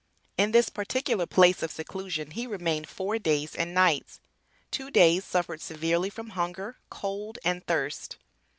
[0.35, 4.19] In this particular place of seclusion he remained "four days and nights,"
[4.71, 8.17] "two days suffered severely from hunger, cold and thirst."